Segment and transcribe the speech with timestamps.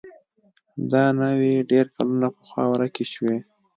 [0.91, 3.49] دا نوعې ډېر کلونه پخوا ورکې شوې دي.